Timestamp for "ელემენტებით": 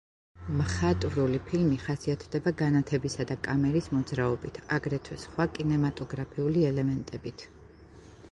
6.73-7.45